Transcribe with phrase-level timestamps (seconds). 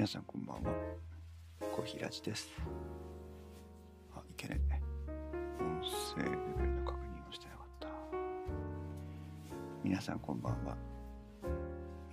[0.00, 0.72] 皆さんこんばんは。
[1.76, 2.48] コーヒーラジです。
[4.14, 4.80] あ、いけないね。
[5.60, 5.82] 音
[6.16, 7.88] 声レベルの確認をしてなかった。
[9.84, 10.74] 皆さんこんばんは。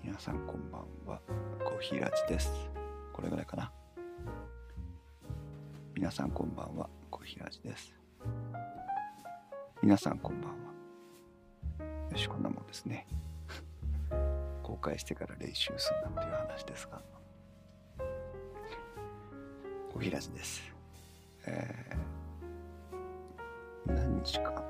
[0.04, 1.22] 皆さんこんばんは。
[1.64, 2.52] コーヒーラジです。
[3.14, 3.72] これぐらいかな。
[5.95, 6.90] 皆さんこんばんは。
[7.09, 7.95] コーヒーラジです。
[9.81, 10.58] 皆さんこんばんは。
[12.12, 13.08] よし、こんなもんですね。
[14.62, 17.02] 公開してから練習するなんていう話ですが。
[19.98, 20.62] おひらじです。
[21.48, 24.64] えー、何日か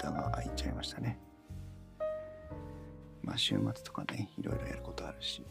[0.00, 1.18] 間が空いちゃいましたね。
[3.22, 5.44] まあ週末とかね、いろいろやることあるし、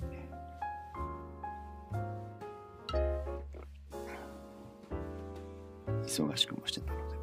[6.01, 7.13] 忙しくもしてたので。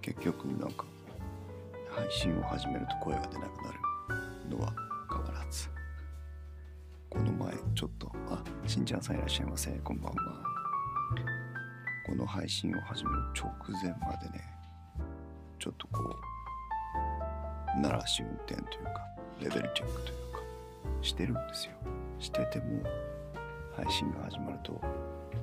[0.00, 0.84] 結局なんか
[1.90, 3.80] 配信を始めると声が出なくなる
[4.48, 4.85] のは
[5.50, 5.68] ず。
[7.10, 9.70] この前ちょっとあしんちゃんさんいらっしゃいませ。
[9.82, 10.42] こんばんは。
[12.06, 13.50] この配信を始める直
[13.82, 14.44] 前までね
[15.58, 15.98] ちょっとこ
[17.76, 19.06] う鳴らし運転というか
[19.40, 20.38] レベルチェックというか
[21.02, 21.72] してるんですよ。
[22.18, 22.82] してても
[23.76, 24.80] 配信が始まると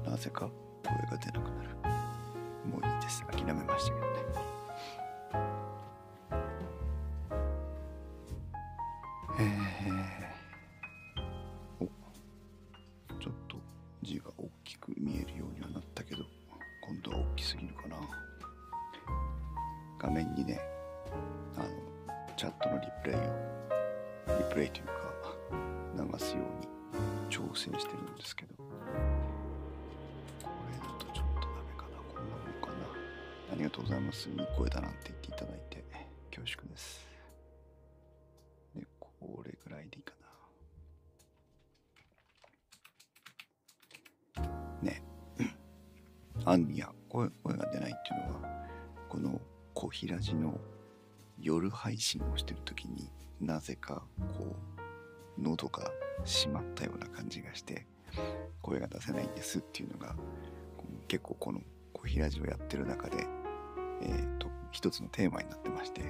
[0.09, 0.49] なぜか
[0.83, 1.69] 声が出なくなる。
[2.69, 3.25] もういいです。
[3.27, 4.13] 諦めましたけどね。
[46.45, 48.67] アンニや声声が出ないっていうのは
[49.09, 49.39] この
[49.73, 50.59] 小平寺の
[51.39, 53.09] 夜配信をしてる時に
[53.39, 54.03] なぜか
[54.37, 54.55] こ
[55.37, 55.89] う喉が
[56.25, 57.85] 締まったような感じがして
[58.61, 60.15] 声が出せないんですっていうのが
[61.07, 61.61] 結構この
[61.93, 63.25] 小平寺をやってる中で、
[64.01, 66.01] えー、と一つのテーマになってまして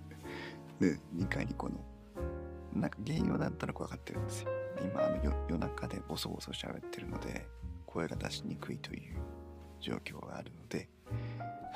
[0.80, 1.76] で2回にこの
[2.74, 4.50] なんか原因はなんとなく分かってるんですよ。
[4.82, 7.46] 今あの夜中でボソボソ喋ってるので
[7.86, 9.16] 声が出しにくいという
[9.84, 10.88] 状況があるので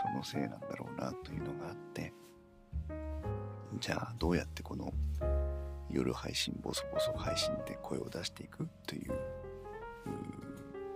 [0.00, 2.12] そのせいなんだろうなというのがあって
[3.78, 4.92] じゃあどうやってこの
[5.90, 8.66] 夜配信ボソボソ配信で声を出していく？
[8.86, 9.12] という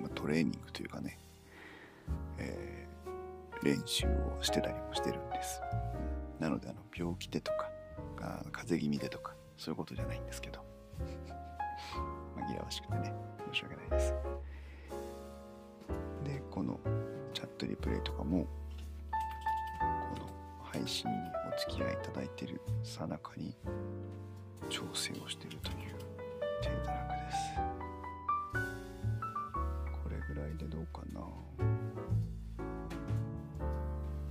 [0.00, 1.18] まあ、トレーニングというかね、
[2.38, 5.60] えー、練習をしてたりもしてるんです。
[6.40, 7.70] なのであの病気でとか
[8.20, 10.64] あ風邪気味でとかそういうことじゃないんですけど
[12.36, 13.14] 紛らわしくてね
[13.52, 14.14] 申し訳ないです。
[16.62, 16.78] この
[17.34, 18.46] チャットリプレイとかもこ
[20.20, 20.28] の
[20.62, 21.16] 配信に
[21.52, 23.52] お付き合いいただいているさなかに
[24.68, 25.76] 調整をしているという
[26.62, 27.36] 手だらくです。
[30.04, 31.18] これぐらいでどうかな。
[31.18, 31.26] よ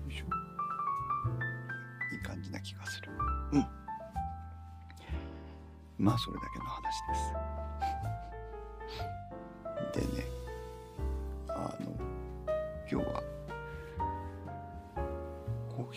[0.09, 0.25] いしょ。
[2.13, 3.11] いい感じな気がする。
[3.51, 3.67] うん。
[5.97, 7.40] まあそれだけの話です。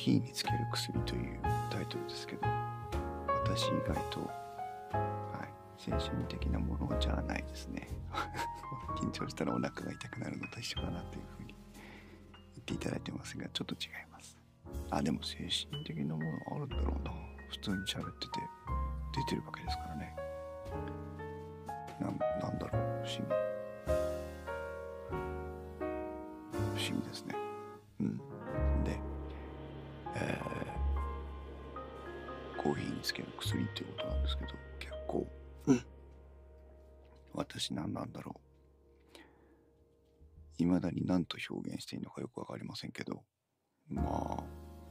[0.04, 2.42] ヒーにつける薬というタイトルですけど
[3.42, 7.88] 私以外と、はい、精神的なものじゃないですね。
[9.00, 11.54] 緊張したらお腹が痛くなるのと一緒かなというふうに
[12.34, 14.36] 言っていただいてますがちょっと違います。
[14.90, 17.10] あでも精神的なものあるんだろうな。
[17.48, 18.40] 普通に喋ってて
[19.14, 20.14] 出てるわけですからね。
[21.98, 22.06] な
[22.42, 23.06] なんだろう。
[23.06, 23.34] 不思議。
[26.52, 27.43] 不思議ですね。
[33.44, 35.26] 薬っていうことなんですけど結構、
[35.66, 35.84] うん、
[37.34, 38.40] 私何なんだろう。
[40.56, 43.24] いまだに何と表現していいのかよく分かりませんけど
[43.88, 44.44] まあ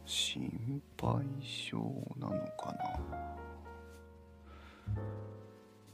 [0.05, 1.77] 心配性
[2.17, 3.00] なのかな。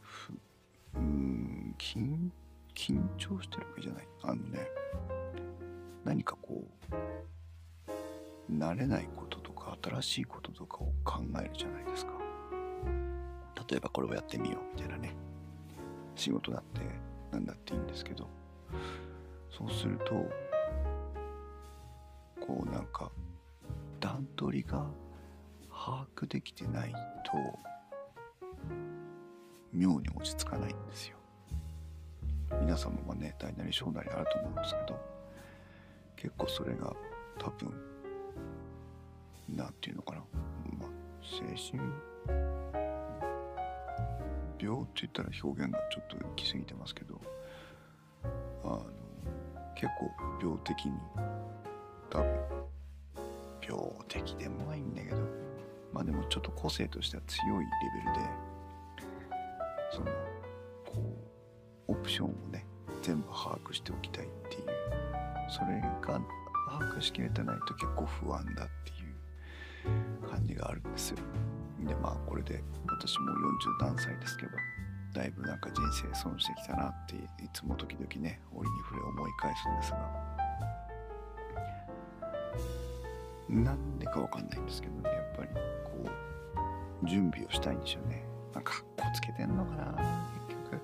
[0.01, 0.33] ふ
[0.95, 2.29] うん緊
[2.73, 4.07] 緊張してるわけじゃない。
[4.23, 4.67] あのね
[6.03, 6.63] 何かこ
[8.49, 12.28] う慣れないこととか新しいこととかを考えるじゃないですか
[13.69, 15.15] 例えばこれをやってみようみたいなね
[16.15, 16.81] 仕事だって
[17.31, 18.27] 何だっていいんですけど。
[19.59, 20.13] そうすると
[22.39, 23.11] こうなんか
[23.99, 24.85] 段取りが
[25.69, 26.97] 把握できてないと
[29.73, 31.17] 妙に落ち着かないんですよ。
[32.61, 34.99] 皆様もね大なり小なりあると思うんですけど
[36.15, 36.95] 結構それが
[37.37, 37.73] 多分
[39.49, 40.19] なんていうのかな。
[40.79, 40.89] まあ
[41.21, 41.83] 精神
[44.59, 47.21] 病って言ったら表現がちょっと行き過ぎてますけど
[48.63, 48.85] あの
[49.75, 50.11] 結構
[50.41, 50.91] 病的に
[52.09, 52.27] 多分
[53.61, 55.17] 病的でもないんだけど
[55.93, 57.69] まあでもちょっと個性としては強いレ
[58.05, 58.49] ベルで
[59.91, 60.05] その
[60.85, 60.93] こ
[61.87, 62.65] うオプションをね
[63.01, 64.65] 全部把握しておきたいっていう
[65.49, 66.19] それが
[66.69, 71.17] 把握しきれてないと結構不安だっていう感じがあるんですよ。
[71.85, 74.51] でまあこれで私も40何歳ですけど
[75.13, 79.97] だいぶなんか人生損してきたなっていつも時々ね折に触れ思い返すんですが。
[83.49, 85.49] なんでかわかんないんですけどねやっぱり
[85.83, 86.05] こ
[87.03, 88.23] う準備をしたいんでしょうね。
[88.53, 89.85] なんかかっこつけてんのかな
[90.47, 90.81] 結局、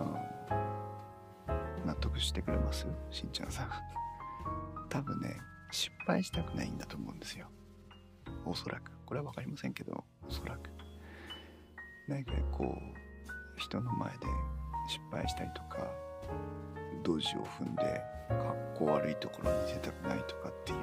[0.00, 2.86] うん、納得してくれます？
[3.10, 3.70] しんちゃんさん。
[4.90, 5.38] 多分ね
[5.70, 7.46] 失敗したくないんだと思うんですよ。
[8.44, 8.90] おそらく。
[9.06, 10.70] これは分かりませんけどおそらく。
[12.08, 14.26] 何かこう人の前で
[14.88, 15.86] 失敗したりとか
[17.04, 17.82] ドジを踏んで
[18.28, 20.78] かっこ悪いところに出たくないとかっていう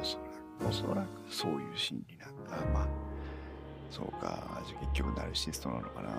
[0.00, 2.50] おそらくおそらくそういう心理なんだ。
[2.72, 2.88] まあ
[3.90, 4.62] そうか。
[4.66, 6.10] じゃ結局ナルシストなのかな。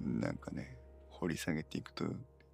[0.00, 0.76] なんかね
[1.10, 2.04] 掘り下げていくと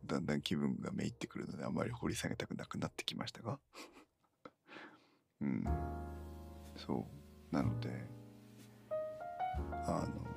[0.06, 3.58] だんだん気分がめいってくるのであまり掘り下げたくなくなってきましたが。
[5.44, 5.64] うん。
[6.76, 7.54] そう。
[7.54, 7.88] なので
[9.86, 10.34] あの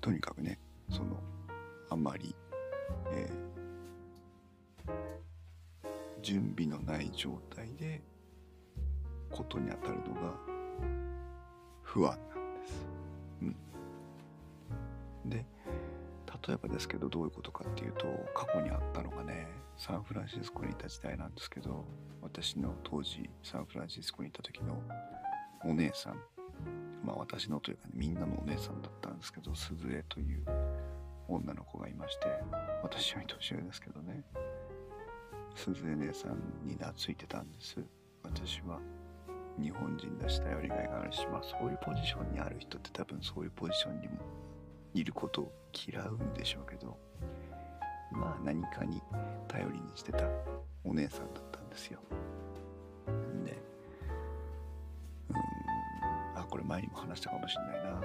[0.00, 1.20] とにかくねその
[1.90, 2.34] あまり、
[3.12, 4.90] えー、
[6.22, 8.00] 準備のない状態で
[9.30, 10.32] ことに当たるのが
[11.82, 12.88] 不安なんです。
[13.42, 13.56] うん、
[15.28, 15.44] で
[16.46, 21.84] 例えばですけどどういうことかっていうと過去にあったのがねサンフランシスコにいた時代なんですけど
[22.22, 24.80] 私の当時サンフランシスコにいた時の
[25.64, 26.14] お姉さん
[27.04, 30.44] まあ私のというかねみんなのお姉さんだったんですけど鈴江という
[31.28, 32.26] 女の子がいまして
[32.82, 34.22] 私より年上ですけどね
[35.56, 37.78] 鈴江姉さんに懐いてたんです。
[38.22, 38.78] 私は
[39.60, 44.14] 日本人だし頼りがいがあるしまあそういうポジションにある人って多分そういうポジションにも
[45.00, 45.52] いることを
[45.88, 46.96] 嫌うんでしょうけど
[48.10, 49.02] まあ何かに
[49.46, 50.24] 頼りにしてた
[50.84, 52.00] お姉さんだったんですよ。
[53.44, 53.62] で
[55.28, 58.00] うんあこれ前にも話したかもしんないな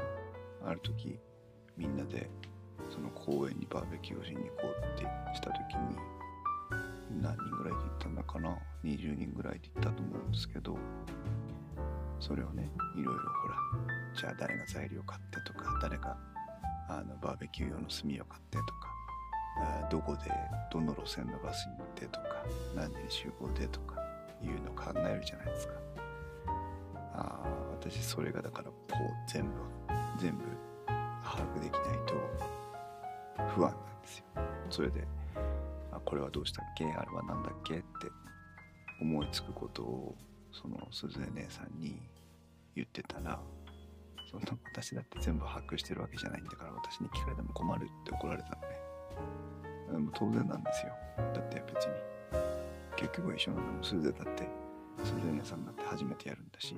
[0.65, 1.17] ある時
[1.77, 2.29] みんなで
[2.89, 5.03] その公園にバーベキューをしに行こうって
[5.33, 5.95] した時に
[7.21, 10.77] 何人ぐらいで行ったんだかな？20人ぐらいで行ったと思うんですけど
[12.19, 13.55] それをねいろいろほら
[14.15, 16.17] じゃあ誰が材料買ってとか誰が
[16.91, 18.91] あのバーベキュー用の炭を買ってとか
[19.89, 20.31] どこで
[20.71, 22.27] どの路線のバスに乗ってとか
[22.75, 23.95] 何時に集合でとか
[24.43, 25.73] いうの考えるじゃないですか。
[27.13, 27.39] あ
[27.71, 29.49] 私それがだからこう全部
[30.19, 30.43] 全部
[31.23, 32.13] 把握できないと
[33.55, 34.25] 不安なんですよ。
[34.69, 35.07] それで
[35.91, 36.85] あこれはどうしたっけ？
[36.85, 37.75] あれは何だっけ？
[37.75, 37.83] って
[39.01, 40.15] 思いつくことを
[40.51, 42.01] その鈴江姉さんに
[42.75, 43.39] 言ってたら
[44.31, 48.49] そんな私だって全部把握してるわけじゃないんだから私に聞かれても困るって怒られた
[49.91, 50.09] のね。
[50.13, 50.93] 当然なんですよ。
[51.17, 51.93] だって別に。
[52.95, 54.47] 結局は一緒なの鈴江だって
[55.03, 56.75] 鈴江姉さんだって初めてやるんだし、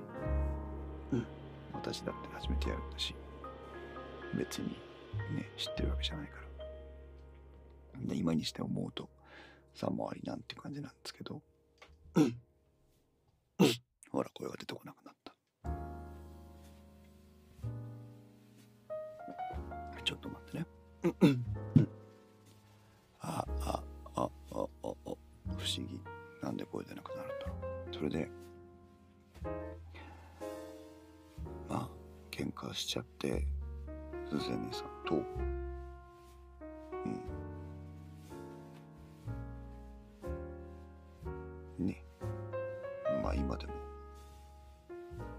[1.12, 1.26] うん、
[1.74, 3.14] 私だって初めてやるんだし。
[4.36, 4.70] 別に
[5.36, 6.38] ね知ってるわけじゃないか
[8.00, 8.06] ら。
[8.08, 9.08] で今にして思うと
[9.74, 11.40] さもありなんて感じなんですけど、
[14.10, 15.13] ほら声が出てこなくなった
[20.04, 20.66] ちょっと待ってね。
[23.20, 23.82] ああ
[24.16, 25.16] あああ不思
[25.78, 26.00] 議。
[26.42, 27.54] なんで声出なくなるんだろ
[27.90, 27.94] う。
[27.94, 28.28] それで
[31.68, 31.88] まあ
[32.30, 33.46] 喧嘩しちゃって
[34.30, 35.18] 鈴江姉さんとう
[41.82, 41.86] ん。
[41.86, 42.04] ね。
[43.22, 43.72] まあ今でも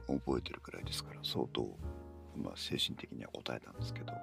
[0.08, 1.68] 覚えてるくらいですから相当、
[2.36, 4.14] まあ、精神的には答えたんですけど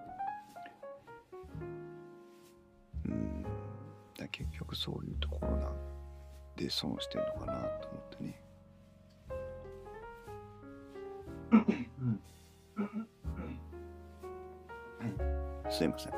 [4.73, 5.76] 結局そういうところなん
[6.57, 8.43] で損してんのかなと思ってね。
[15.71, 16.12] すいません、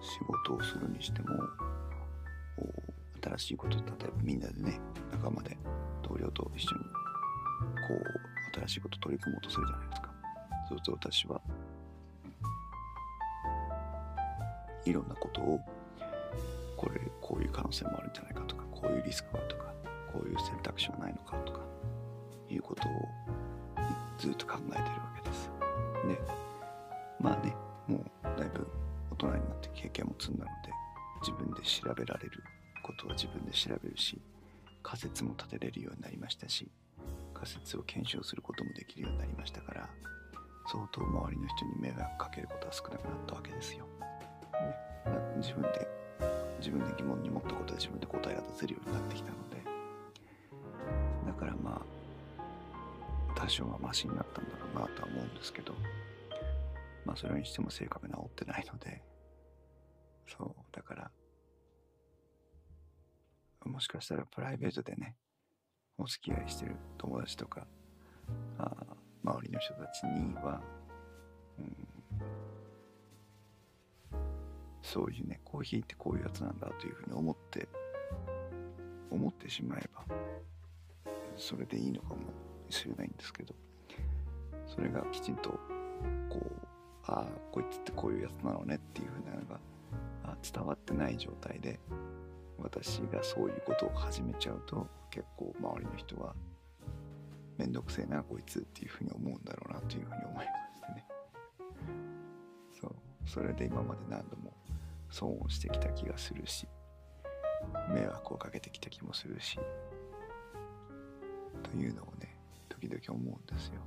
[0.00, 1.28] 仕事をするにしても
[3.22, 4.80] 新しいこと例えばみんなでね
[5.12, 5.56] 仲間で
[6.02, 10.10] 同僚と一緒にこう新しいこと取り組もうとするじゃないですか
[10.68, 11.40] そうすると私は
[14.84, 15.60] いろんなことを
[16.76, 19.64] これこういう可能性もあるんじゃないかとかこういうリスクはとか
[20.12, 21.60] こういう選択肢はないのかとか
[22.48, 22.90] いうことを
[24.18, 25.50] ずっと考えてるわけです。
[26.06, 26.18] で
[27.20, 27.54] まあね
[31.60, 32.42] で調べられる
[32.82, 34.20] ことは自分で調べるし
[34.82, 36.68] 仮説も立てれるようになりましたし
[37.34, 39.88] 仮説を検証することもできるようになりましたから
[40.70, 43.86] 相当周りの人に迷惑かけることは少なくなったわけですよ。
[44.54, 44.76] ね、
[45.38, 45.88] 自分で
[46.58, 49.56] 自分で疑問に持ったことは自分で答えが出せるようになってきたので
[51.26, 51.80] だからま
[52.38, 55.72] あ多少はマシになったんだろうなとは思うんですけど
[57.06, 59.02] まあそれにしても性格治ってないので
[63.80, 65.16] もしかしたらプライベートでね
[65.96, 67.66] お付き合いしてる友達とか
[68.58, 68.70] あ
[69.24, 70.60] 周りの人たちには、
[71.58, 71.76] うん、
[74.82, 77.66] そういうねコーヒーってこういうやつなんだというふうに思って
[79.10, 80.14] 思ってしまえば
[81.38, 82.16] それでいいのかも
[82.68, 83.54] しれないんですけど
[84.66, 85.58] それがきちんと
[86.28, 86.66] こう
[87.06, 89.58] ああこいつってこういうやつなのねっていうふうなのが
[90.42, 91.80] 伝わってない状態で
[92.62, 96.34] 私がそういうことを始めちゃうと結構周りの人は
[97.58, 101.06] めんどくせえなこいつっていうふうに思うんだろうなというふうに思いましてね。
[102.80, 102.94] そう。
[103.26, 104.52] それで今まで何度も
[105.10, 106.66] 損をしてきた気がするし
[107.92, 109.58] 迷惑をかけてきた気もするし
[111.62, 112.36] というのをね
[112.68, 113.80] 時々思うんですよ。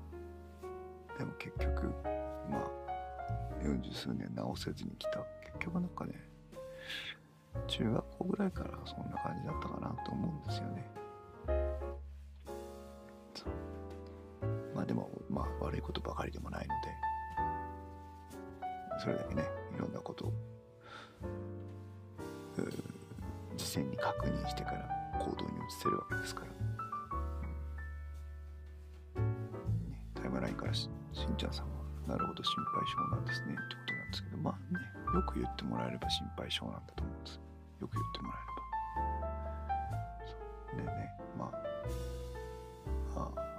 [1.18, 1.88] でも結局
[2.50, 2.84] まあ
[3.64, 5.20] 40数年直せずに来た。
[5.44, 6.14] 結局なんかね
[7.68, 10.90] 中学校ぐらいからそんな感じだったかなと思うんですよね。
[14.76, 17.14] まあでもまあ悪いことばかりでもないので。
[19.00, 19.44] それだけね
[19.76, 20.34] いろんなことを
[23.58, 24.88] 事前に確認してから
[25.20, 26.58] 行動に移せるわけですから、ね、
[30.16, 31.72] タイムラインからししんちゃんさんは
[32.08, 34.38] なるほど心配性なんですねってことなんですけど。
[34.38, 34.80] まあね
[35.14, 37.03] よく言ってもらえれば心配性なんだと
[37.84, 38.44] よく言ってもらえ
[40.78, 40.90] れば。
[40.90, 41.52] でねま
[43.16, 43.53] ああ。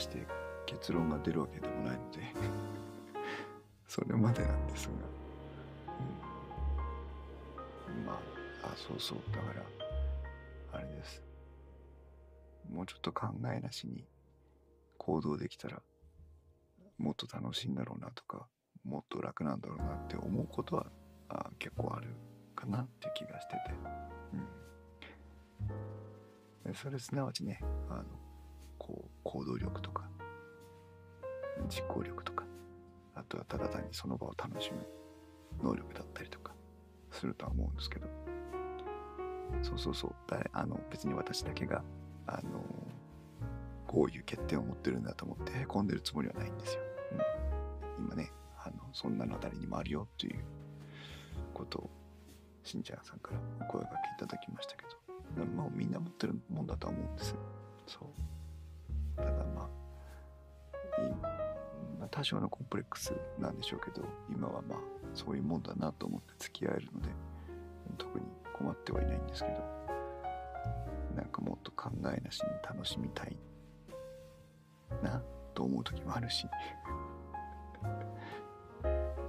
[0.00, 0.26] して
[0.66, 2.18] 結論が出るわけでもないので
[3.86, 4.94] それまでなんですが、
[7.88, 8.16] うん、まあ
[8.72, 9.18] あそうそう。
[9.32, 9.64] だから
[10.72, 11.22] あれです。
[12.70, 14.06] もうちょっと考えなしに
[14.98, 15.82] 行動できたら
[16.98, 18.46] もっと楽しいんだろうなとか
[18.84, 20.86] もっと楽なんだろうなって思うことは
[21.28, 22.14] あ結構ある
[22.54, 23.60] かなっていう気がしてて、
[26.64, 28.29] うん、それすなわちねあの
[29.40, 30.04] 行動力とか
[31.68, 32.44] 実行力とか
[33.14, 34.86] あとはただ単にその場を楽しむ
[35.62, 36.52] 能力だったりとか
[37.10, 38.06] するとは思うんですけど。
[39.62, 40.14] そうそうそう。
[40.28, 41.82] 誰あの別に私だけが
[42.26, 42.62] あの
[43.88, 46.80] こういう欠点を持ってるんだと思ってへこんでるつもりはないんですよ、
[47.98, 48.30] うん、今ね
[48.62, 50.44] あのそんなの誰にもあるよという
[51.52, 51.90] ことを
[52.62, 53.94] しんちゃんさんからお声がけ
[54.24, 57.34] いただきましたけどまあみんな持ってるもんだとは思うんです
[57.88, 58.39] そう。
[59.20, 59.68] ただま
[62.06, 64.78] あ、多少のコンプレックスなんでしょうけど今はまあ
[65.14, 67.08] そういうもんだなと思って付き合えるので
[67.98, 69.80] 特に困ってはいないんですけど
[71.16, 73.36] なんかもっと考えなしに楽しみたい
[75.02, 75.22] な
[75.54, 76.46] と思う時もあるし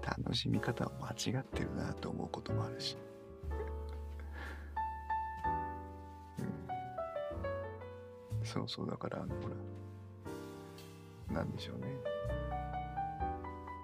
[0.06, 2.98] 楽しみ方は間違ってるなと思うこともあるし。
[8.44, 9.56] そうそうだからあのほら
[11.34, 11.88] なんでしょうね。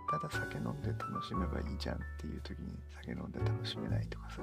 [0.10, 4.42] ただ酒飲んで楽しめばいいじゃんっていう時に酒飲んで楽しめないとかさ。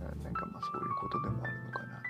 [0.00, 2.08] なんかまあそういうことでもあるのかなと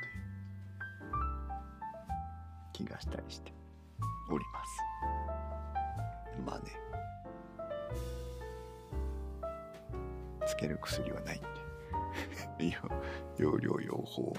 [2.78, 3.52] いう気がしたりして
[4.30, 4.70] おります。
[6.46, 6.72] まあね。
[10.46, 11.48] つける薬はないんで。
[13.38, 14.34] 用量用法を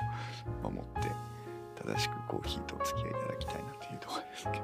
[0.64, 1.10] 守って。
[1.84, 4.64] 正しくコーヒーとお付き合いいただきたいなというところですけど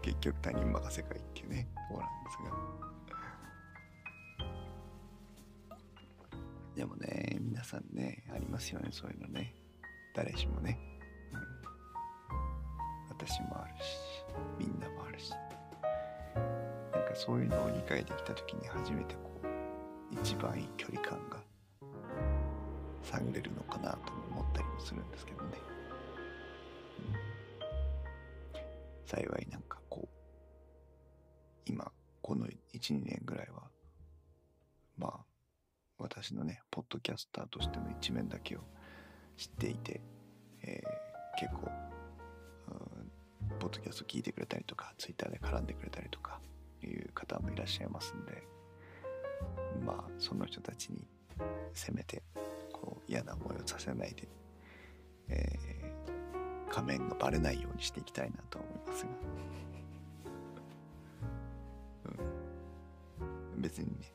[0.00, 2.72] 結局他人任せかいっていうねところなんですが
[6.76, 8.88] でもね皆さんねありますよね。
[8.90, 9.54] そういうのね。
[10.14, 10.78] 誰しもね、
[11.32, 11.40] うん、
[13.10, 13.98] 私もあるし
[14.58, 14.80] みん。
[14.80, 15.32] なもあるし。
[16.92, 21.36] なんかそういうのを理解できた時に初めてこう一番いい距離感が
[23.02, 25.71] 探れるのかなと思ったりもするんですけどね。
[29.12, 30.08] 幸いなんかこう
[31.66, 31.92] 今
[32.22, 33.64] この12年ぐらいは
[34.96, 35.20] まあ
[35.98, 38.60] 私のねポッドキャスターとしての一面だけを
[39.36, 40.00] 知っていて、
[40.62, 41.70] えー、結構、
[43.58, 46.40] ポッドキャスト聞いてくれたりとかツイッターで絡んでくれたりとか
[46.82, 48.42] いう方もいらっしゃいますんで
[49.84, 51.06] まあその人たちに
[51.74, 52.22] せめて
[52.72, 54.28] こう嫌な思いをさせないで、
[55.28, 55.71] えー、
[56.72, 59.10] 仮面がバレないようにしていきたいなと思いますが、
[63.54, 64.10] うん、別にね。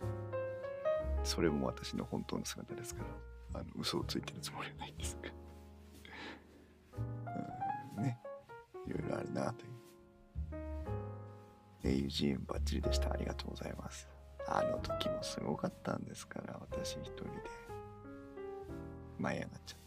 [1.23, 3.09] それも私の本当の姿ですから。
[3.53, 5.29] あの嘘をついてるつもりはないんですが、
[7.97, 8.19] うん、ね。
[8.85, 9.71] いろいろあるなという。
[12.07, 13.13] AUGM バッチリでした。
[13.13, 14.09] ありがとうございます。
[14.47, 17.29] あの時もすごかったんですから私一人で。
[19.19, 19.79] 舞い上がっちゃっ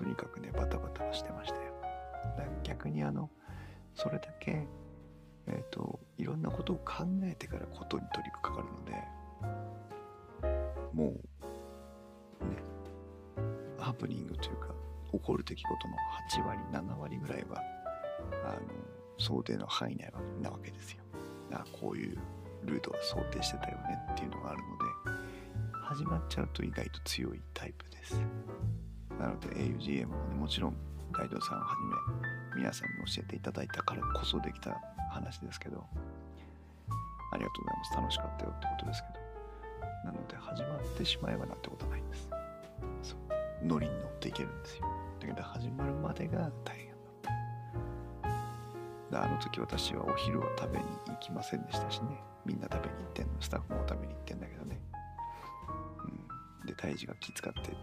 [0.00, 1.74] とにかくねバタバタしてましたよ
[2.38, 3.28] だ逆にあの
[3.94, 4.66] それだけ
[5.46, 8.92] えっ、ー、といろんなことを考えてからことに取り掛かるので
[10.94, 12.56] もうね
[13.78, 14.68] ハプニングというか
[15.12, 15.94] 起こる出来事の
[16.30, 17.62] 8割7割ぐらいは
[18.46, 18.60] あの
[19.18, 20.10] 想定の範囲内
[20.40, 21.02] なわけですよ
[21.52, 22.16] あこういう
[22.64, 25.20] ルートは想定してたよねっていうのがあるので
[25.82, 28.22] 始まっちゃうと意外と強いタイプです。
[29.20, 30.76] なので AUGM もね、もちろん
[31.12, 34.80] 大道さんをはじめ皆さんに教えていただいたからこそできた
[35.10, 35.84] 話ですけど、
[37.32, 37.94] ありがとうございます。
[37.96, 39.20] 楽しかったよってことですけど。
[40.04, 42.30] なので始まってしまえばなんてことはないんです。
[43.02, 43.66] そう。
[43.66, 44.86] ノリに乗っていけるんですよ。
[45.20, 46.96] だけど始まるまでが大変だっ
[49.10, 49.22] た。
[49.22, 52.06] あの時私はお昼を食べに行きませんでしたしね。
[52.46, 53.32] みんな食べに行ってんの。
[53.40, 54.80] スタッフも食べに行ってんだけどね。
[56.64, 57.76] で大治が気遣って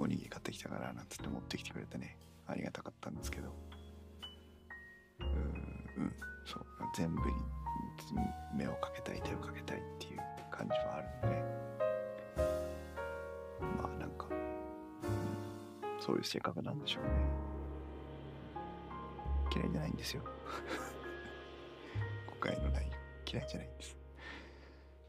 [0.00, 2.16] おにぎり買ってきたからなんつって持ってきてくれてね。
[2.46, 3.54] ありがたかったんですけど。
[5.20, 6.12] うんうん。
[6.46, 6.66] そう。
[6.96, 7.36] 全部に
[8.54, 11.36] 目をかけたい手をかけたいっていう感じはあるんで。
[11.36, 11.42] ね
[13.78, 17.10] まあなんか、うん、そういう性格なんでしょうね。
[19.54, 20.24] 嫌いじゃないんですよ。
[22.26, 22.90] 誤解のない。
[23.30, 23.96] 嫌いじゃないんです。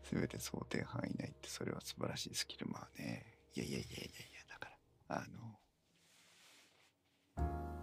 [0.03, 2.67] 全て想定範囲内ってそれは素晴らしいスキル。
[2.67, 3.37] まあね。
[3.53, 4.40] いやいやいやいやいや。
[5.13, 5.59] あの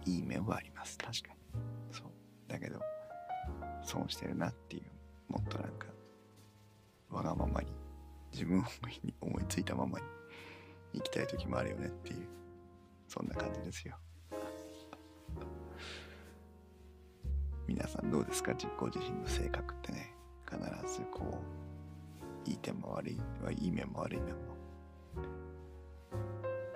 [0.05, 0.97] いい面はあります。
[0.97, 1.39] 確かに。
[1.91, 2.07] そう。
[2.47, 2.79] だけど
[3.83, 4.83] 損してるなっていう
[5.31, 5.87] もっとなんか
[7.09, 7.71] わがままに
[8.31, 8.63] 自分
[9.03, 10.05] に思いついたままに
[10.95, 12.27] 生きたい時もあるよねっていう
[13.07, 13.95] そんな感じですよ。
[17.67, 18.55] 皆さんどうですか？
[18.79, 20.15] ご自身の性格ってね。
[20.49, 20.57] 必
[20.91, 21.39] ずこ
[22.45, 23.21] ういい点も悪い
[23.59, 24.48] いい面も悪い面も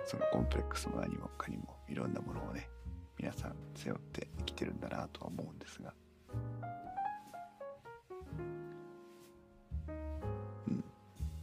[0.06, 2.68] そのコンプレックスも何もかにもいろんなものをね
[3.18, 5.94] 皆さん背負って生きてるんだなとは思うんですが。
[10.68, 10.84] うん。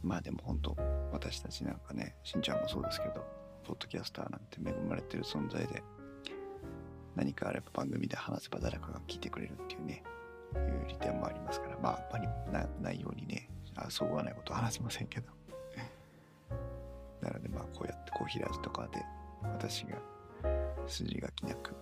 [0.02, 0.76] まあでも本当
[1.12, 3.24] 私たちなんかねしんちゃんもそうですけど
[3.64, 5.82] ポッドキャスターなんて恵まれてる存在で
[7.16, 10.02] 何かあれば番組で話せば誰かが聞いてくれるっていうね
[10.54, 12.26] いう利点もありますからまああんま
[12.58, 15.41] りないようにねあそぐわないことは話せませんけど。
[17.52, 19.04] まあこうやってコーヒーラジとかで
[19.42, 19.98] 私が
[20.86, 21.74] 筋書きなく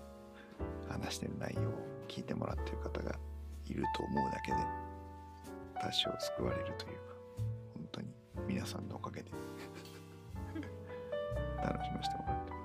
[0.89, 1.65] 話してる内容を
[2.09, 3.15] 聞いてもらってる方が
[3.67, 4.59] いると思うだけで
[5.81, 7.01] 多少救われるというか
[7.75, 8.09] 本当に
[8.47, 9.31] 皆さんのおかげで
[11.63, 12.61] 楽しませてもらってます。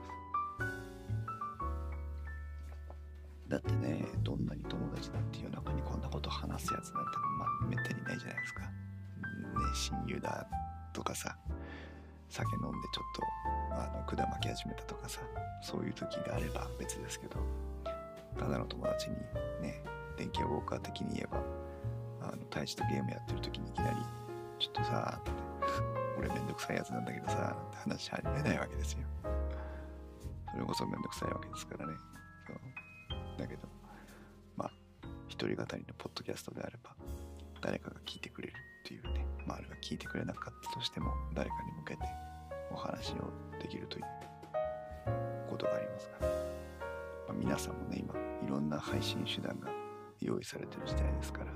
[3.47, 8.61] だってねどんなに友達だって夜中にこんなこと話すやつなんてまあめったにないじゃないですか。
[8.61, 8.67] ね
[9.73, 10.47] 親友だ
[10.93, 11.37] とかさ
[12.29, 15.21] 酒飲んでちょっとあの管巻き始めたとかさ
[15.61, 17.37] そういう時があれば別ですけど
[18.37, 19.15] ただの友達に
[19.61, 19.81] ね
[20.17, 21.41] 電気ウォーカー的に言えば
[22.27, 23.97] あの大地とゲームやってる時にいきなり
[24.59, 25.31] 「ちょっとさ」って
[26.17, 28.99] 「俺めんどくさいやつなんだけどさ」なんて話し始めないわけですよ。
[30.51, 31.93] それこそめんどくさいわけですからね。
[32.47, 32.57] そう。
[33.37, 33.67] だけど
[34.55, 34.71] まあ
[35.27, 36.95] 一人語りのポッドキャストであれば
[37.61, 38.53] 誰かが聞いてくれる
[38.85, 42.01] っていうねまああれが聞いてくれなかったとしても誰かに向けて
[42.71, 43.31] お話を
[43.61, 44.05] できるという
[45.49, 46.33] ことがありますから、ま
[47.29, 48.13] あ、皆さんもね今
[48.45, 49.69] いろんな配信手段が
[50.21, 51.47] 用意されてる時代ですから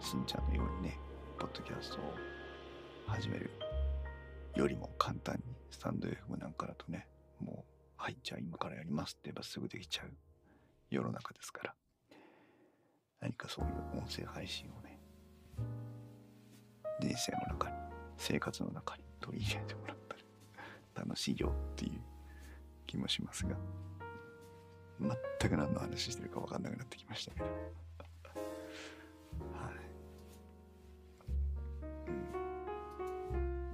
[0.00, 0.98] しんちゃんのようにね
[1.38, 2.14] ポッドキャストを
[3.06, 3.50] 始める
[4.54, 7.06] よりも簡単にスタンド FM なんかだとね
[7.40, 10.10] もうはいじゃあ今からやりますって言えばすぐできちゃう
[10.90, 11.74] 世の中ですから。
[13.24, 14.93] 何かそういう音声配信をね
[17.00, 17.76] 人生の中に
[18.16, 22.00] 生活の中に取り入れてもらったら楽しいよっていう
[22.86, 23.56] 気もしますが
[25.00, 27.46] 全く何の話してるか分かんなくなってきましたけど。
[29.52, 29.74] はい。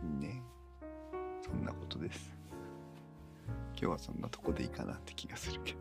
[0.02, 0.20] うん。
[0.20, 0.42] ね。
[1.42, 2.34] そんなことです。
[3.72, 5.78] 今日はそんなとこでいいかなって気がするけど。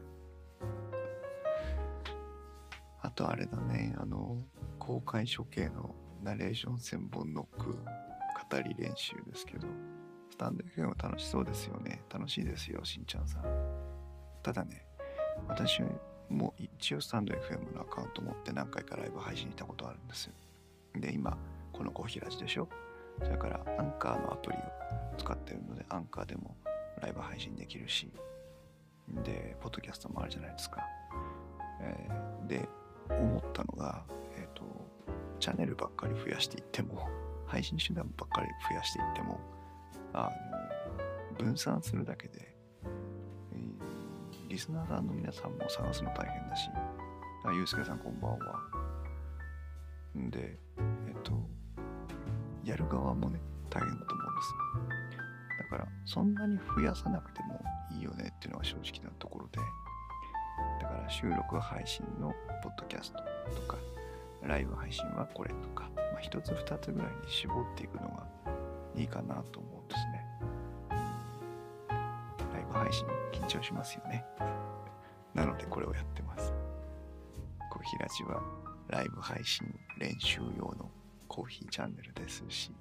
[3.02, 3.96] あとあれだね。
[3.98, 4.38] あの
[4.78, 9.68] 公開処刑のナレーション千本ノック語り練習ですけど
[10.30, 12.02] スタンド FM 楽しそうですよね。
[12.12, 13.44] 楽しいですよしんちゃんさん。
[14.44, 14.86] ただね
[15.48, 15.82] 私
[16.30, 20.34] も一応スタンド FM のアカウント持って何回かライブ配信したことあるんですよ。
[20.96, 21.38] で今
[21.74, 22.68] このコーヒーラジでしょ。
[23.24, 24.62] それからアンカーのアプリを
[25.18, 26.56] 使ってるのでアンカーでも
[27.02, 28.10] ライブ配信できるし
[29.24, 30.86] でポッドキャストもあるじゃないですか、
[31.82, 32.70] えー、で
[33.10, 34.04] 思ったのが、
[35.40, 37.08] チャンネルばっかり増やしていっても
[37.48, 39.40] 配信手段ばっかり増やしていっても
[40.14, 40.30] あ
[41.40, 46.70] の分散するだけで、えー、リスナーさんの皆さんも探すの大変だし
[47.46, 48.60] あゆうすけさんこんばんは。
[50.18, 50.58] んで
[51.08, 51.32] えっと
[52.66, 54.54] やる側もね大変だと思うんです。
[55.72, 59.60] だからそんなに増やさなくてもいいよねっていうのが正直なところで
[60.82, 63.20] だから収録配信のポッドキャスト
[63.56, 63.78] とか
[64.44, 68.28] ライブ配信はこれとか、まあ、1つ2つぐらいに絞っていくのが
[68.96, 70.26] いいかなと思うんですね。
[72.54, 74.26] ライブ配信緊張しますよね。
[75.34, 76.54] なのでこれをやってます。
[77.70, 78.42] コーヒーラジは
[78.90, 79.68] ライブ配信
[80.00, 80.90] 練習用の
[81.28, 82.72] コーヒーチャンネルですし、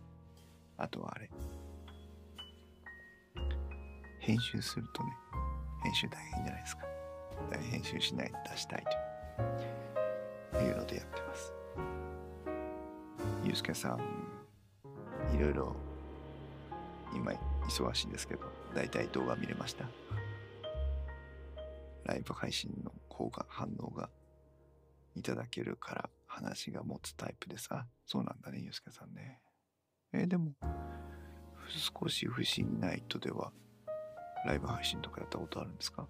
[0.76, 1.30] あとはあれ、
[4.20, 5.10] 編集するとね、
[5.82, 6.82] 編集大変じゃないですか。
[7.70, 8.90] 編集しないで出したいと
[10.62, 11.52] いうのでやってます。
[13.44, 14.00] ゆうすけさん、
[15.34, 15.76] いろいろ
[17.14, 18.42] 今忙しいんですけど、
[18.74, 19.84] だいたい動画見れました？
[22.04, 24.08] ライブ配信の方が反応が
[25.14, 29.40] いただけるから話が持つタイプでさ、そうなんだね、ゆうすけさんね。
[30.12, 30.52] えー、でも、
[31.68, 33.52] 少し不思議ナイトでは
[34.46, 36.06] ライブ配信とかやったことあるんですか？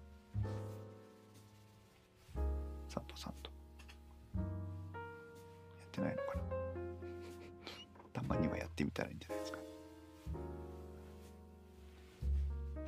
[5.89, 6.41] ってないのかな
[8.13, 9.59] たまにはやってみたらいいんじゃないですか。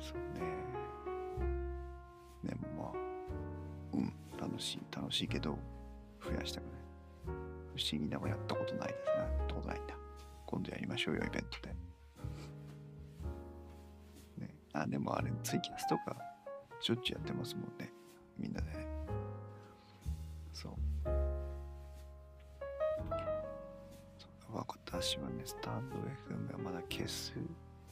[0.00, 0.40] そうね。
[2.44, 5.58] でもまあ、うん、楽しい、楽しいけど、
[6.24, 6.72] 増やしたくない。
[7.76, 9.14] 不思議なはやったことないですね。
[9.16, 9.94] やったことないんだ。
[10.46, 11.74] 今度やりましょうよ、イベントで。
[14.38, 16.16] ね、あ、でもあれ、ツイキャスとか、
[16.80, 17.92] しょっちゅうやってますもんね。
[18.38, 18.81] みんなでね。
[24.92, 27.32] 私はね、スタンド FM はまだ消す、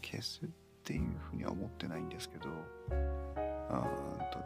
[0.02, 0.48] 消すっ
[0.84, 2.50] ていうふうには思ってないんですけど、
[3.70, 3.82] あ
[4.30, 4.38] と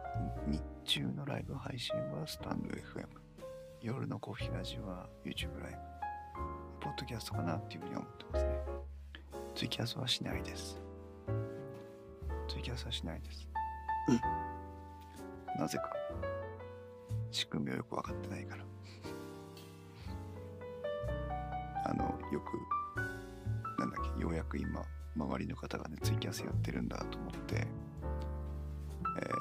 [0.46, 3.08] 日中のライブ配信はスタンド FM、
[3.82, 5.78] 夜のコーヒーラジオは YouTube ライブ、
[6.80, 8.50] ポッドキャストかなっていうふうに思ってますね。
[9.56, 10.80] ツイキャスはしないです。
[12.48, 13.48] ツイキャスはしないです。
[15.58, 15.92] なぜか。
[17.32, 18.64] 仕組みをよく分かってないから。
[22.32, 24.82] よく、なんだっけ、ようやく今、
[25.16, 29.34] 周りの方がね、ツイキャスやってるんだと思って、えー、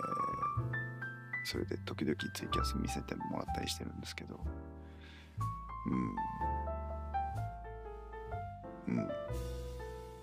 [1.46, 4.40] それで時々ツイキャス見せてもらったりしてるんですけど、
[8.88, 9.10] うん、うん、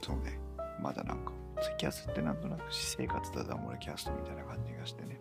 [0.03, 0.39] そうね、
[0.81, 5.21] まだなんか、ツイキャスってなんとなく私生活だだ漏れキャストみたいな感じがしてね、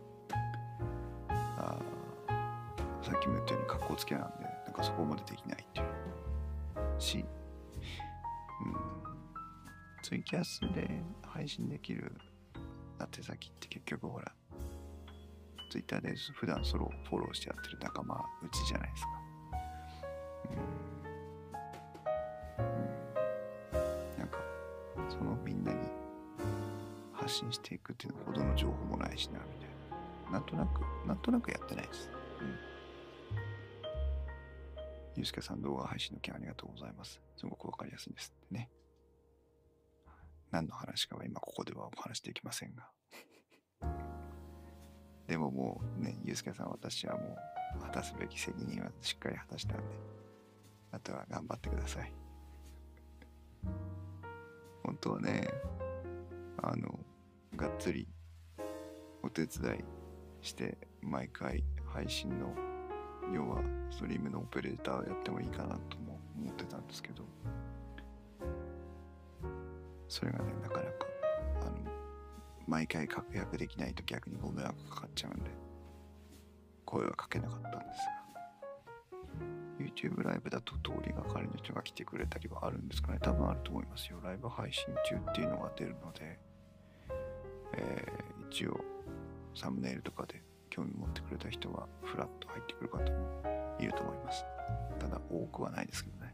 [1.29, 1.79] あ
[3.01, 5.88] さっきも言ったように格好つけなんで、なんかそこまでできないっていう。
[10.09, 10.89] ツイキャスで
[11.21, 12.11] 配信できる
[12.99, 14.31] 宛先って結局ほら、
[15.71, 19.09] Twitter で普段それをフォローしてやってる仲間うちじゃないですか。
[23.69, 23.77] うん。
[23.77, 24.39] うん、なんか、
[25.09, 25.77] そのみんなに
[27.13, 29.69] 発信していくっていうほどの情報もないしな、みたい
[30.31, 30.39] な。
[30.39, 32.09] なんとなく、なんとなくやってないです。
[32.41, 32.57] うん。
[35.17, 37.21] ゆうすけさん動画配信の件ありがとうございます。
[37.37, 38.71] すごくわかりやすいですってね。
[40.51, 42.89] 何の話かは今ここではお話できませんが。
[45.27, 47.37] でももうね、ゆうすけさん私はも
[47.77, 49.83] う果たすべき責任はしっかり果たしたんで、
[50.91, 52.11] あとは頑張ってください。
[54.83, 55.47] 本当はね、
[56.63, 56.99] あの、
[57.55, 58.07] がっつり
[59.21, 62.53] お手伝いして毎回配信の
[63.33, 67.23] 要はストリームのオペレーターやってもいいかなとも思ってたんですけど
[70.09, 71.05] それがねなかなか
[71.61, 71.71] あの
[72.67, 75.51] 毎回確約できないと逆にご迷惑かかっちゃうんで
[76.83, 78.19] 声はかけなかったんですが
[79.79, 83.19] YouTube ライブだと通りがかりの人が来てくれたりはあるんですかね。
[83.21, 84.19] 多分あると思いますよ。
[84.21, 86.37] ライブ配信中っていうのが出るので、
[87.77, 88.77] えー、一応
[89.55, 94.43] サムネイルとかで興味持ってくれた人はフラッと入ってくる方もいると思います。
[94.99, 96.28] ただ多くはないですけどね。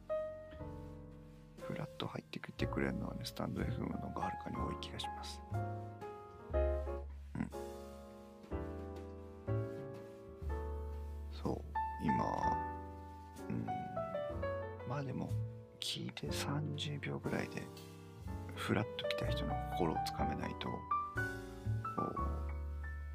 [1.75, 5.41] フラッと入ってきてくれるのはねスタンド FM のがはるかに多い気がします。
[5.51, 7.51] うん。
[11.33, 11.61] そう。
[12.01, 12.13] 今
[13.49, 13.65] うん。
[14.87, 15.29] まあでも
[15.81, 17.61] 聞いて30秒ぐらいで
[18.55, 20.69] フラッと来た人の心をつかめないと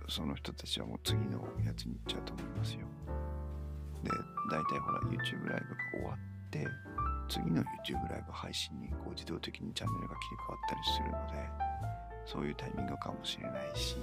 [0.07, 2.81] その人たちはもう次のやつに行っちゃうと思いますよ。
[4.03, 4.11] で、
[4.51, 6.67] 大体ほら YouTube ライブが終わって、
[7.31, 11.49] 次の YouTube ライブ配信にこう自動的にチャンネルが切り替わったりするので、
[12.27, 13.97] そういうタイミングかもしれないし、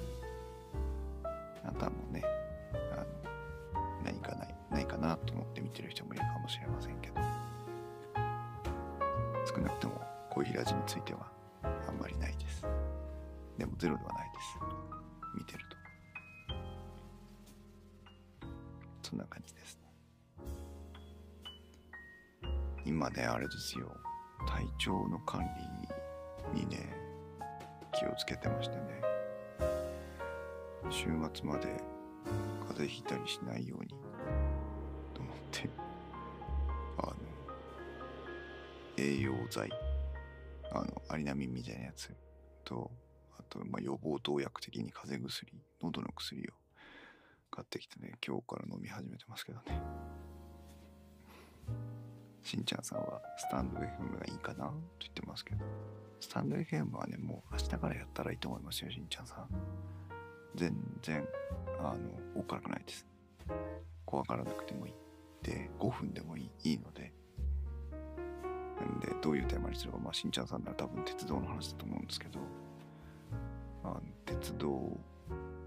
[1.66, 2.24] あとはもね、
[2.94, 3.06] あの
[4.06, 7.16] 何かない、ないかなと思って見てる人もいるかもしれませんけど、
[9.46, 11.30] 少なくともコーヒーラジについては
[11.64, 12.66] あんまりないです。
[13.58, 14.58] でもゼロではないです。
[15.36, 15.78] 見てると。
[19.04, 19.77] そんな感じです
[22.88, 23.94] 今ね、あれですよ。
[24.48, 25.42] 体調の管
[26.54, 26.96] 理にね、
[27.92, 29.02] 気をつけてましてね。
[30.90, 31.68] 週末まで
[32.70, 33.90] 風邪ひいたりしないように
[35.14, 35.70] と思って、
[37.00, 37.16] あの、
[38.96, 39.70] 栄養剤、
[40.72, 42.16] あの、アリナミンみたいなやつ
[42.64, 42.90] と、
[43.38, 46.54] あと、まあ、予防投薬的に風邪薬、喉の薬を
[47.52, 50.07] 買ってきてね、今日から飲み始めてますけどね。
[52.48, 55.66] しんちゃんさんはスタンド FM がいいかなと言ってますけど、
[56.22, 59.48] スタンド FM はね、もう明日からやったらいいと思いますよ、しんちゃんさん。
[60.56, 61.28] 全然、
[61.80, 61.98] あの、
[62.40, 63.06] お辛くないです。
[64.06, 64.94] 怖がらなくてもいい。
[65.44, 67.12] で、5分でもいいいいので、
[68.96, 72.40] んで、どういうテーマにすれば、まあ、しんちゃんさんなら多分鉄道の話だと思うんですけど、
[73.84, 74.98] あの鉄道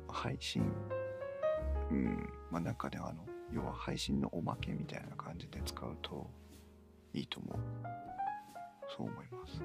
[0.08, 0.64] 配信
[1.90, 6.30] うん、まあなんかね、あの、要は配信のおまけみたいな感じで使うと
[7.12, 7.58] いいと思う。
[8.96, 9.62] そう思います。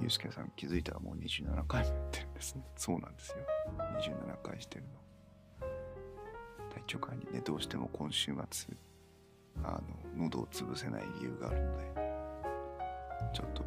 [0.00, 2.64] ゆうすけさん気づいたらもう27回もやってるんですね。
[2.76, 3.36] そうなんですよ。
[3.98, 5.02] 27回してるの。
[6.70, 8.74] 体調管理ね、どうしても今週末、
[9.62, 9.82] あの、
[10.16, 11.92] 喉を潰せない理由があるので、
[13.32, 13.62] ちょっと、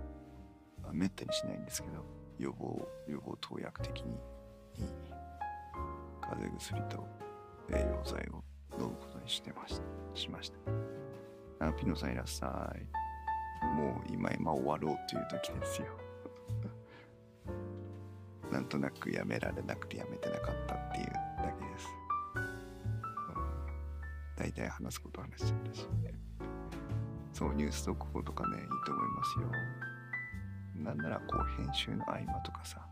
[0.92, 2.04] めったにしないんですけど、
[2.40, 4.14] 予防、予防投薬的に
[4.76, 4.88] いい
[6.22, 7.08] 風邪薬と
[7.72, 8.44] 栄養剤を
[8.80, 9.80] 飲むことにしてまし
[10.14, 11.05] しました。
[11.60, 13.06] あピノさんいらっしゃい。
[13.76, 15.88] もう今今終わろうという時ですよ。
[18.52, 21.88] なんとなくやめられなくてやめてなかったっていうだけです。
[24.38, 25.88] 大体話すこと話しちゃったし。
[27.34, 29.52] そう、ニュース速報とかね、いいと思いますよ。
[30.76, 32.86] なんならこう編集の合間とかさ、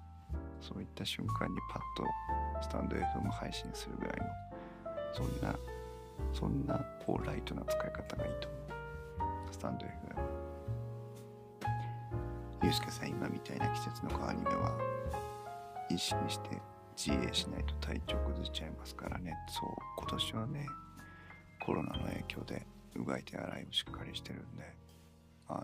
[0.59, 4.25] そういった瞬間にパッとスタンド FM 配信するぐらいの
[5.13, 5.55] そんな
[6.33, 9.53] そんなこうライトな使い方がいいと思う。
[9.53, 9.89] スタンド FM
[12.63, 14.77] ゆうすけさん今みたいな季節の変わり目は
[15.89, 16.61] 意識して
[16.95, 19.33] 自衛しないと体調崩しちゃいますからね。
[19.49, 20.67] そう今年はね
[21.65, 24.63] コロナの影響でうがい手洗いをしっかりしてるんで
[25.47, 25.63] あの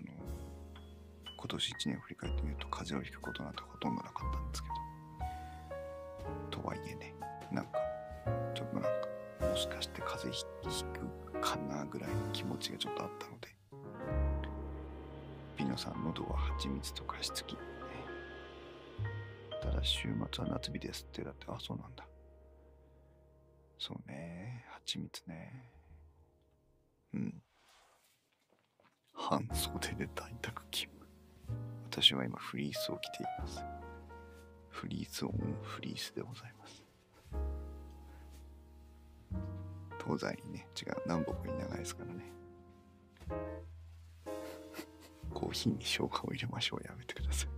[1.38, 4.90] 今年1年振り返ってみると風邪をひくことなんてほとんどなかったんですけど。
[6.52, 7.14] とはいえね
[7.52, 7.80] なんか
[8.54, 8.90] ちょっとなんか
[9.60, 13.50] しかして風邪ひくかなぐらいの気持ちがちょっとあったので
[15.58, 17.58] ピノさん喉は蜂蜜と加湿器。
[19.62, 22.08] ただ週末は夏日ですってだってあそうなんだ。
[23.78, 24.64] そうね。
[24.72, 25.70] 蜂蜜ね。
[27.14, 27.42] うん。
[29.14, 31.06] 半袖で在宅勤務。
[31.92, 33.62] 私は今フリースを着ています。
[34.70, 36.79] フリースオンフリースでございます。
[40.18, 40.68] 東西にね。
[40.76, 40.98] 違う。
[41.06, 42.32] 南北に長いですからね。
[45.32, 46.84] コーヒーに生姜を入れましょう。
[46.84, 47.50] やめてください。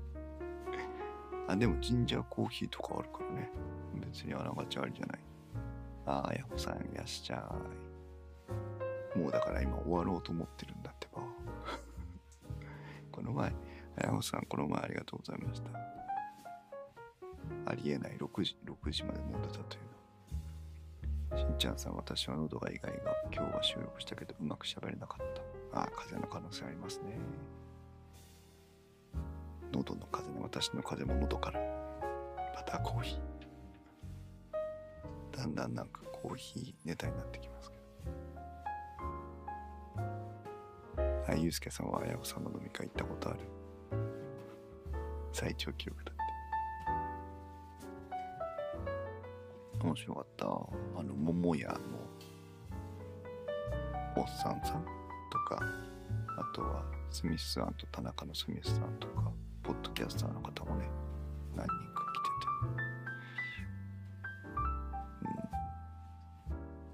[1.48, 3.50] あでもジンジャーコーヒーとかあるからね。
[4.06, 5.20] 別にあながちありじゃない。
[6.06, 7.56] ああやほさんいらっしゃ
[9.16, 9.18] い。
[9.18, 11.22] もうだから今終わろうと思ってるんだってば。
[13.12, 13.54] この前
[13.98, 15.70] あやほさんこの前ありがとうございました。
[17.66, 18.18] ありえない。
[18.18, 19.84] 6時6時まで飲んでたという。
[19.86, 19.91] の
[21.42, 25.26] しんちゃんさん私は喉が意外が今日は収録したけどうまく喋れなかっ
[25.74, 25.80] た。
[25.80, 27.18] ああ風邪の可能性ありますね。
[29.74, 31.60] 喉の風邪ね私の風邪も喉から。
[32.56, 35.36] またコーヒー。
[35.36, 37.78] だんだんなんかコーヒーネタになってきますけ
[40.96, 41.02] ど。
[41.28, 43.40] はいゆうすけさんはあやほさんの飲み会行ったことある。
[45.34, 46.11] 最長記録だ。
[49.84, 50.46] 面白かった。
[50.46, 51.76] あの桃屋の
[54.16, 54.86] おっさんさん
[55.32, 55.64] とか
[56.38, 59.32] あとはスミスさんと田中のスミスさんとか
[59.64, 60.90] ポッドキャスターの方もね
[61.56, 62.52] 何人か来てて。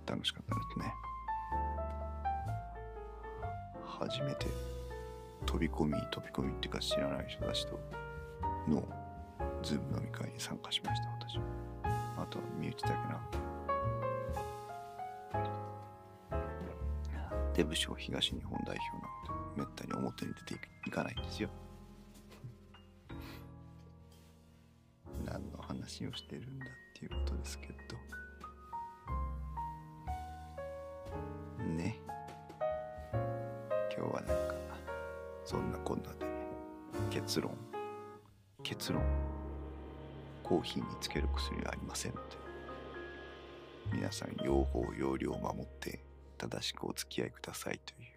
[0.08, 0.16] うん。
[0.16, 0.94] 楽しかったですね。
[4.00, 4.46] 初めて
[5.46, 7.80] 飛び込み飛び込みっていうか知らない人たちと
[8.68, 8.88] の
[9.64, 11.38] ズーム飲み会に参加しました私。
[11.38, 11.44] は
[12.18, 13.20] あとは身内だけな。
[17.54, 21.50] デブ賞東日本代表なのでめったに表に出ていかないんですよ。
[25.26, 26.70] 何の話をしてるんだっ
[27.00, 27.74] ていうことですけど。
[31.66, 32.00] ね。
[33.96, 34.56] 今日はなんか
[35.44, 36.26] そんなこんなで
[37.10, 37.58] 結論。
[38.62, 39.02] 結論。
[40.48, 42.38] コーヒーにつける薬はありませんので
[43.92, 46.00] 皆さん用法用量を守って
[46.38, 48.10] 正しくお付き合いくださいという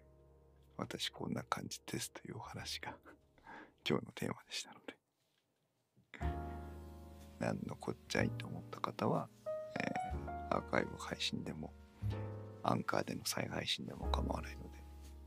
[0.77, 2.95] 私こんな感じですというお話が
[3.87, 4.95] 今日のテーマでしたので
[7.39, 9.27] 何のこっちゃいと思った方は、
[9.79, 11.73] えー、アーカイブ配信でも
[12.63, 14.69] アンカーでの再配信でも構わないので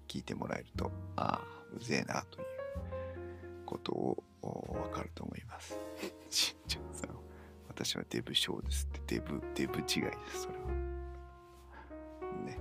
[0.08, 5.83] 聞いてもらえるとああうぜえなということをわかると思います。
[7.84, 9.88] 私はデブ賞ですってデブデブ違いで
[10.32, 10.64] すそれは。
[12.46, 12.58] ね。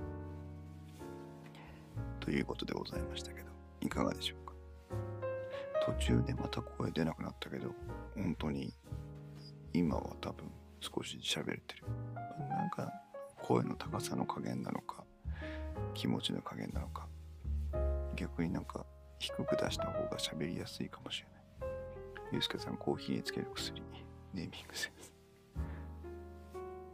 [2.20, 3.46] ということでございましたけど
[3.80, 4.52] いかがでしょうか
[5.86, 7.74] 途中でまた声出なくなったけど
[8.14, 8.74] 本当に
[9.72, 10.44] 今は多分
[10.80, 11.84] 少し喋れてる
[12.50, 12.92] なんか
[13.42, 15.04] 声の高さの加減なのか
[15.94, 17.08] 気持ちの加減なのか
[18.14, 18.84] 逆になんか
[19.18, 21.28] 低く出した方が喋りやすいかもしれ
[21.66, 21.72] ない
[22.32, 23.80] ゆうすけさんコーヒーにつける薬
[24.34, 25.13] ネーミングセンス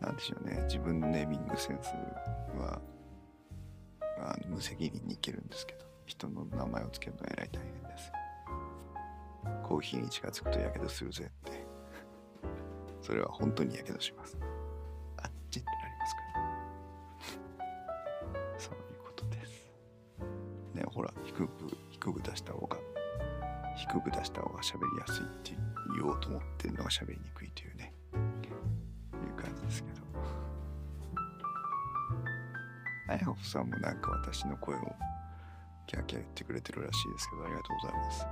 [0.01, 0.63] なんでしょうね。
[0.65, 1.89] 自分のネーミングセンス
[2.59, 2.81] は
[4.19, 8.13] あ無責任にいけるんですけど人の名前をつけるのはえらい大変です。
[9.63, 11.65] コーヒーに近づくとやけどするぜって。
[13.01, 14.39] それは本当にやけどします。
[15.19, 16.31] あっちってなりますから。
[18.59, 19.71] そういうことです。
[20.75, 22.77] ねほら低く低く出した方が
[23.77, 25.57] 低く出した方が喋りやすいって
[25.95, 27.95] 言おうと思ってるのが喋りにくいというね。
[29.71, 30.01] ですけど。
[33.09, 34.81] あやほさんもなんか私の声を
[35.87, 38.27] キャーキャー言ってくれてるらしいですけどありがとうございます。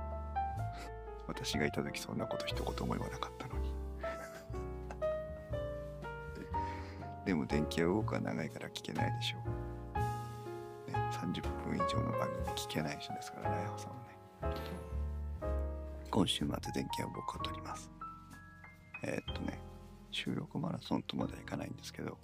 [1.27, 3.73] 私がいた時そんなこと一言も言わなかったのに。
[7.25, 14.09] でも電気屋ウォークは長いから聞けないでしょう、ね、30分以上の番組聞けない人ですからねあやほさんはね。
[16.09, 17.91] 今週末電気屋ウォークを撮ります。
[19.03, 19.58] えー、っとね
[20.11, 22.17] 収録マラソンとまではいかないんですけど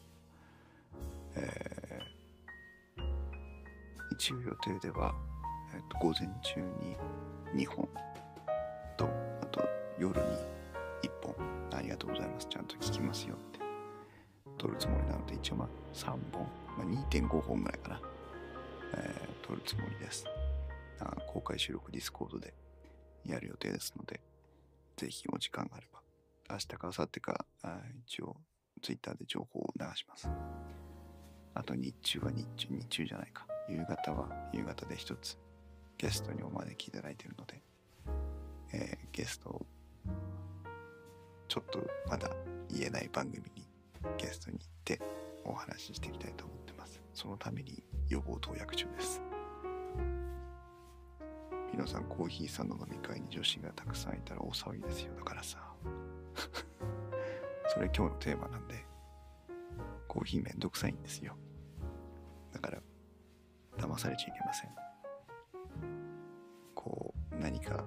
[1.35, 3.01] えー、
[4.13, 5.13] 一応予定では、
[5.73, 6.61] えー、っと午前中
[7.53, 7.87] に2本
[8.97, 9.05] と
[9.41, 9.61] あと
[9.99, 10.25] 夜に
[11.03, 11.35] 1本
[11.77, 12.47] ありがとうございます。
[12.49, 13.59] ちゃんと聞きますよって。
[14.57, 18.01] 撮るつもりなので一応まあ3本、まあ、2.5本ぐらいかな、
[18.93, 20.25] えー、撮るつもりです。
[21.27, 22.53] 公開収録 Discord で
[23.25, 24.21] やる予定ですので
[24.95, 26.04] ぜひお時間があれば。
[26.49, 28.35] 明日か明後日かあ一応
[28.81, 30.29] ツイッターで情報を流します。
[31.53, 33.47] あと日中は日中日中じゃないか。
[33.67, 35.39] 夕方は夕方で一つ
[35.97, 37.61] ゲストにお招きいただいているので、
[38.73, 39.65] えー、ゲストを
[41.47, 42.29] ちょっとまだ
[42.69, 43.65] 言えない番組に
[44.17, 45.01] ゲストに行って
[45.45, 47.01] お話ししていきたいと思ってます。
[47.13, 49.21] そのために予防投薬中です。
[51.71, 55.13] 皆さんコーヒーさんの飲み会に女子がたくさんいたら大騒ぎですよ。
[55.15, 55.57] だからさ
[57.67, 58.85] それ今日のテーマなんで
[60.07, 61.35] コーヒーめんどくさいんですよ。
[62.51, 62.81] だから
[63.77, 64.75] 騙されちゃいけません。
[66.73, 67.83] こう何か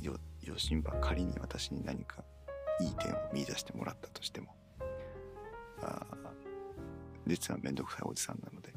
[0.00, 2.24] よ余震ば仮に私に何か
[2.80, 4.54] いい点を見出してもらったとしても
[5.82, 6.06] あ
[7.26, 8.72] 実はめんどくさいおじさんなので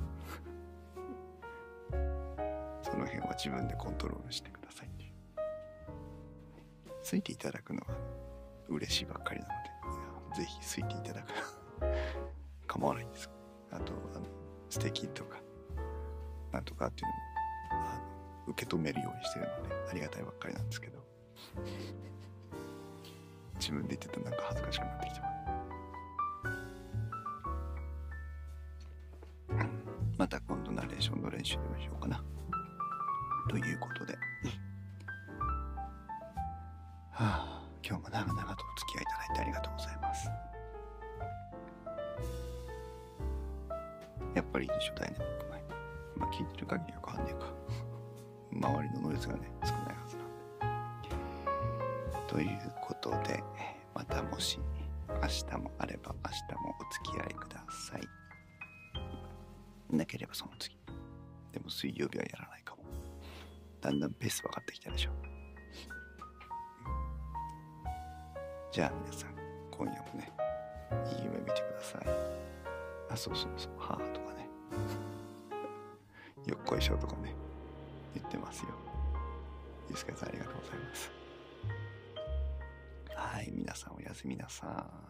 [2.84, 4.88] その辺は自分でコントロールしてください
[7.08, 7.88] ついていただくのは
[8.70, 9.54] 嬉しいばっかりなの
[10.36, 11.34] でぜひついていただく。
[12.68, 13.30] 構わないんです
[13.72, 14.26] あとあの
[14.70, 15.38] 素敵とか
[16.52, 17.98] なんとかっていうのもあ
[18.46, 20.98] の受け止めるようにしてるのでありがたいばっかりなんですけど。
[23.60, 25.28] 自分で言ってたらなんか恥ずかしくなってきた
[30.18, 32.24] また今度ナレーションの練習でもしようかな。
[33.48, 34.17] ということで。
[44.38, 45.66] やっぱりいいでしょダイナミックマイク
[46.20, 47.48] まあ聞いてる限りよくわんねえか。
[48.54, 51.10] 周りのノイズがね少ないはずなんで。
[52.28, 53.44] ということで
[53.96, 54.60] またもし
[55.10, 58.08] 明日もあれば明日もお付き合いください。
[59.96, 60.78] なければその次。
[61.52, 62.84] でも水曜日はやらないかも。
[63.82, 65.10] だんだんペース分かってきたでしょ。
[68.72, 69.32] じゃあ皆さん
[69.72, 70.32] 今夜もね
[71.18, 72.57] いい夢見てください。
[73.10, 74.48] あそうそうそうはあとかね。
[76.46, 77.34] よっこいしょとかね
[78.14, 78.70] 言ってますよ。
[79.90, 81.12] ゆうすけさんありがとうございます。
[83.16, 85.07] はい皆さんおやすみなさい。